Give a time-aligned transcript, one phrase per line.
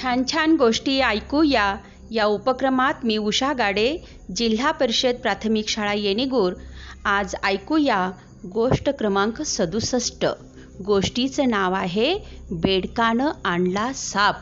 [0.00, 1.76] छान छान गोष्टी ऐकूया
[2.10, 2.24] या.
[2.24, 3.96] उपक्रमात मी उषा गाडे
[4.36, 6.52] जिल्हा परिषद प्राथमिक शाळा येणेगूर.
[7.04, 8.10] आज ऐकूया
[8.52, 10.26] गोष्ट क्रमांक सदुसष्ट.
[10.86, 12.14] गोष्टीचं नाव आहे
[12.50, 14.36] बेडकानं आणला साप.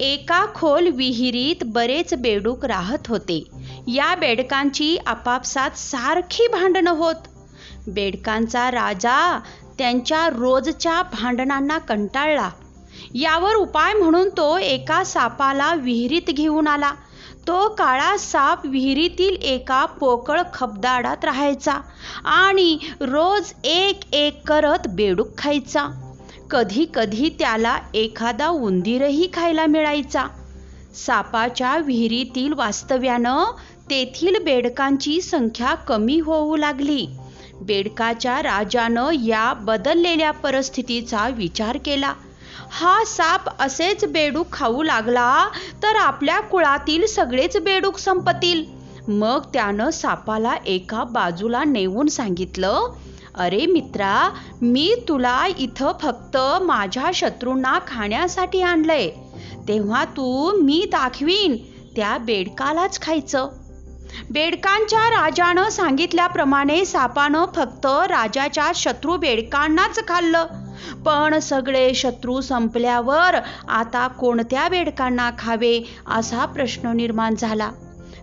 [0.00, 3.44] एका खोल विहिरीत बरेच बेडूक राहत होते.
[3.86, 7.14] या बेडकांची आपापसात सारखी भांडणं होत.
[7.86, 9.40] बेडकांचा राजा
[9.78, 12.50] त्यांच्या रोजच्या भांडणांना कंटाळला.
[13.14, 16.92] यावर उपाय म्हणून तो एका सापाला विहिरीत घेऊन आला.
[17.46, 21.78] तो काळा साप विहिरीतील एका पोकळ खबदाडात राहायचा
[22.24, 25.86] आणि रोज एक एक करत बेडूक खायचा.
[26.50, 30.26] कधी कधी त्याला एखादा उंदीरही खायला मिळायचा.
[30.94, 33.44] सापाच्या विहिरीतील वास्तव्यानं
[33.90, 37.06] तेथील बेडकांची संख्या कमी होऊ लागली.
[37.60, 42.12] बेडकाच्या राजानं या बदललेल्या परिस्थितीचा विचार केला.
[42.70, 45.48] हा साप असेच बेडूक खाऊ लागला
[45.82, 48.64] तर आपल्या कुळातील सगळेच बेडूक संपतील.
[49.08, 52.94] मग त्यानं सापाला एका बाजूला नेऊन सांगितलं
[53.34, 54.30] अरे मित्रा
[54.62, 59.08] मी तुला इथं फक्त माझ्या शत्रूंना खाण्यासाठी आणलंय.
[59.68, 61.56] तेव्हा तू मी दाखवीन
[61.96, 63.48] त्या बेडकालाच खायचं.
[64.30, 70.46] बेडकांच्या राजानं सांगितल्याप्रमाणे सापानं फक्त राजाच्या शत्रू बेडकांनाच खाल्लं.
[71.04, 73.36] पण सगळे शत्रू संपल्यावर
[73.68, 77.70] आता कोणत्या बेडकांना खावे असा प्रश्न निर्माण झाला.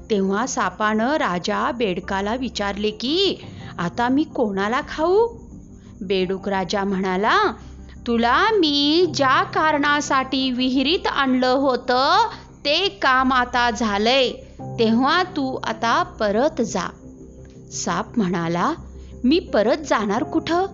[0.09, 3.45] तेव्हा सापानं राजा बेडकाला विचारले की
[3.79, 5.27] आता मी कोणाला खाऊ?
[6.01, 7.39] बेडूक राजा म्हणाला
[8.07, 12.27] तुला मी ज्या कारणासाठी विहिरीत आणलं होतं
[12.65, 14.31] ते काम आता झालंय.
[14.79, 16.89] तेव्हा तू आता परत जा.
[17.71, 18.73] साप म्हणाला
[19.23, 20.65] मी परत जाणार कुठं?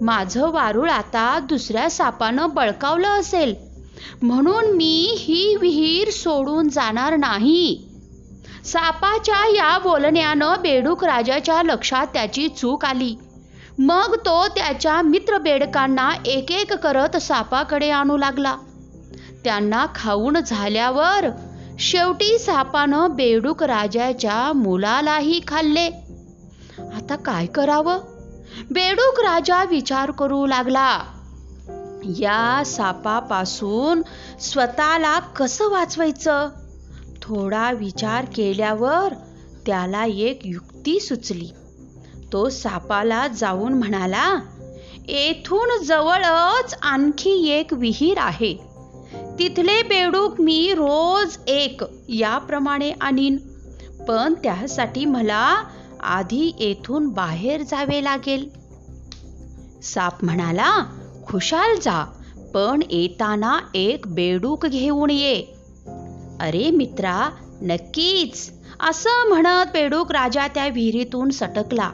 [0.00, 3.54] माझं वारूळ आता दुसऱ्या सापानं बळकावलं असेल.
[4.22, 7.88] म्हणून मी ही विहीर सोडून जाणार नाही.
[8.64, 13.14] सापाच्या या बोलण्यानं बेडूक राजाच्या लक्षात त्याची चूक आली.
[13.78, 18.56] मग तो त्याच्या मित्र बेडकांना एक एक करत सापाकडे आणू लागला.
[19.44, 21.28] त्यांना खाऊन झाल्यावर
[21.78, 25.86] शेवटी सापानं बेडूक राजाच्या मुलालाही खाल्ले.
[26.96, 27.98] आता काय करावं?
[28.70, 31.00] बेडूक राजा विचार करू लागला.
[32.04, 34.02] या सापापासून
[34.40, 36.48] स्वतःला कसं वाचवायचं?
[37.22, 39.14] थोडा विचार केल्यावर
[39.66, 41.50] त्याला एक युक्ती सुचली.
[42.32, 44.40] तो सापाला जाऊन म्हणाला
[45.08, 48.56] येथून जवळच आणखी एक विहीर आहे.
[49.38, 53.36] तिथले बेडूक मी रोज एक याप्रमाणे आणीन.
[54.08, 55.64] पण त्यासाठी मला
[56.06, 58.48] आधी येथून बाहेर जावे लागेल.
[59.82, 60.70] साप म्हणाला
[61.26, 62.04] खुशाल जा
[62.54, 65.34] पण येताना एक बेडूक घेऊन ये.
[66.40, 67.30] अरे मित्रा
[67.62, 68.50] नक्कीच
[68.80, 71.90] असं म्हणत बेडूक राजा त्या विहिरीतून सटकला.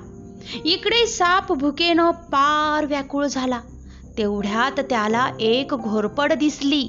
[0.65, 3.61] इकडे साप भुकेनं पार व्याकुळ झाला.
[4.19, 6.89] तेवढ्यात त्याला एक घोरपड दिसली.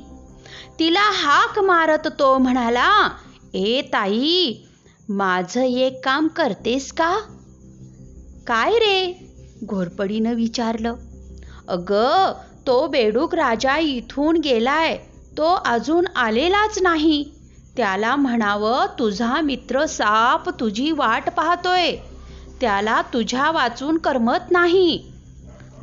[0.79, 3.09] तिला हाक मारत तो म्हणाला
[3.53, 4.53] ए ताई
[5.09, 7.19] माझं एक काम करतेस का?
[8.47, 9.29] काय रे?
[9.63, 10.95] घोरपडीनं विचारलं.
[11.67, 11.93] अग
[12.67, 14.97] तो बेडूक राजा इथून गेलाय.
[15.37, 17.31] तो अजून आलेलाच नाही.
[17.77, 21.91] त्याला म्हणावं तुझा मित्र साप तुझी वाट पाहतोय.
[22.61, 25.03] त्याला तुझ्या वाचून करमत नाही.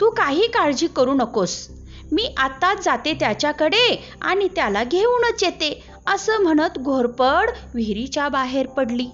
[0.00, 1.68] तू काही काळजी करू नकोस.
[2.12, 5.89] मी आत्ताच जाते त्याच्याकडे आणि त्याला घेऊनच येते.
[6.06, 9.06] असं म्हणत घोरपड विहिरीच्या बाहेर पडली.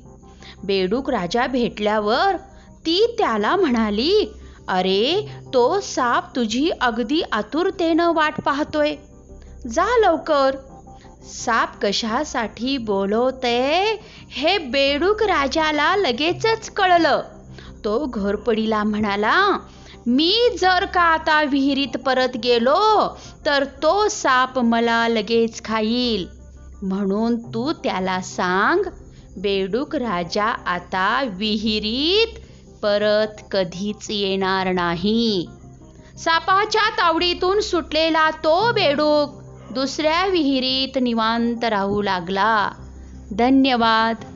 [0.64, 2.36] बेडूक राजा भेटल्यावर
[2.86, 4.32] ती त्याला म्हणाली
[4.68, 8.94] अरे तो साप तुझी अगदी आतुरतेनं वाट पाहतोय.
[9.70, 10.56] जा लवकर.
[11.26, 13.58] साप कशासाठी बोलवते
[14.30, 17.20] हे बेडूक राजाला लगेचच कळलं.
[17.84, 19.58] तो घोरपडीला म्हणाला
[20.06, 23.16] मी जर का आता विहिरीत परत गेलो
[23.46, 26.35] तर तो साप मला लगेच खाईल.
[26.82, 28.88] म्हणून तू त्याला सांग
[29.36, 32.38] बेडूक राजा आता विहिरीत
[32.82, 35.48] परत कधीच येणार नाही.
[36.18, 39.42] सापाच्या तावडीतून सुटलेला तो बेडूक
[39.72, 42.70] दुसऱ्या विहिरीत निवांत राहू लागला.
[43.38, 44.35] धन्यवाद.